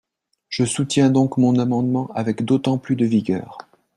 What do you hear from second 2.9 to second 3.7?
de vigueur.